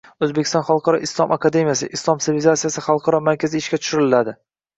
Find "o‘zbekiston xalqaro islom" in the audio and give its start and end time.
0.25-1.33